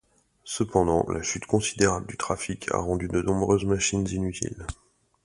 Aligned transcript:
Cependant 0.45 1.05
la 1.11 1.21
chute 1.21 1.45
considérable 1.45 2.07
du 2.07 2.17
trafic 2.17 2.67
a 2.71 2.79
rendu 2.79 3.07
de 3.07 3.21
nombreuses 3.21 3.65
machines 3.65 4.07
inutiles. 4.09 4.65